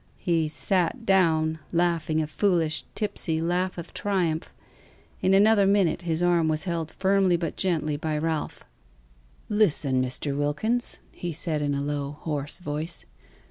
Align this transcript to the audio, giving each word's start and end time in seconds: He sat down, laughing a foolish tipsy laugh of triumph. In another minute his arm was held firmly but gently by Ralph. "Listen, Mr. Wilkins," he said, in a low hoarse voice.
He 0.17 0.47
sat 0.47 1.05
down, 1.05 1.59
laughing 1.71 2.23
a 2.23 2.25
foolish 2.25 2.85
tipsy 2.95 3.39
laugh 3.39 3.77
of 3.77 3.93
triumph. 3.93 4.51
In 5.21 5.35
another 5.35 5.67
minute 5.67 6.01
his 6.01 6.23
arm 6.23 6.47
was 6.47 6.63
held 6.63 6.89
firmly 6.89 7.37
but 7.37 7.55
gently 7.55 7.97
by 7.97 8.17
Ralph. 8.17 8.63
"Listen, 9.47 10.01
Mr. 10.03 10.35
Wilkins," 10.35 10.97
he 11.11 11.31
said, 11.31 11.61
in 11.61 11.75
a 11.75 11.81
low 11.83 12.13
hoarse 12.21 12.61
voice. 12.61 13.05